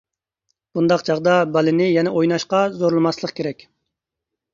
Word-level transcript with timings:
بۇنداق 0.77 1.03
چاغدا 1.09 1.35
بالىنى 1.57 1.89
يەنە 1.89 2.13
ئويناشقا 2.21 2.63
زورلىماسلىق 2.79 3.35
كېرەك. 3.41 3.63